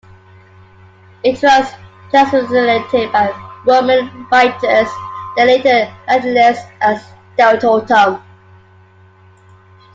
It 1.23 1.39
was 1.43 1.71
transliterated 2.09 3.11
by 3.11 3.29
Roman 3.67 4.25
writers, 4.31 4.87
then 5.37 5.45
later 5.45 5.95
Latinised 6.09 6.67
as 6.81 7.05
Deltotum. 7.37 8.19